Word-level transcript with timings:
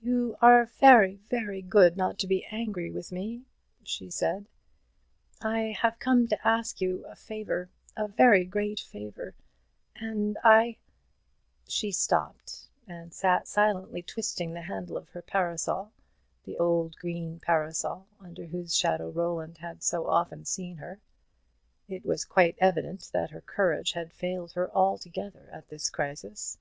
"You 0.00 0.38
are 0.40 0.64
very, 0.64 1.16
very 1.28 1.60
good 1.60 1.94
not 1.94 2.18
to 2.20 2.26
be 2.26 2.46
angry 2.46 2.90
with 2.90 3.12
me," 3.12 3.42
she 3.84 4.08
said; 4.08 4.46
"I 5.42 5.76
have 5.82 5.98
come 5.98 6.26
to 6.28 6.48
ask 6.48 6.80
you 6.80 7.04
a 7.04 7.14
favour 7.14 7.68
a 7.94 8.08
very 8.08 8.46
great 8.46 8.80
favour 8.80 9.34
and 9.94 10.38
I" 10.42 10.78
She 11.78 11.92
stopped, 11.92 12.70
and 12.86 13.12
sat 13.12 13.46
silently 13.46 14.00
twisting 14.02 14.54
the 14.54 14.62
handle 14.62 14.96
of 14.96 15.10
her 15.10 15.20
parasol 15.20 15.92
the 16.44 16.56
old 16.56 16.96
green 16.96 17.38
parasol 17.38 18.06
under 18.18 18.46
whose 18.46 18.74
shadow 18.74 19.10
Roland 19.10 19.58
had 19.58 19.82
so 19.82 20.06
often 20.06 20.46
seen 20.46 20.78
her. 20.78 21.00
It 21.86 22.06
was 22.06 22.24
quite 22.24 22.56
evident 22.60 23.10
that 23.12 23.30
her 23.32 23.42
courage 23.42 23.92
had 23.92 24.14
failed 24.14 24.52
her 24.52 24.72
altogether 24.74 25.50
at 25.52 25.68
this 25.68 25.90
crisis. 25.90 26.56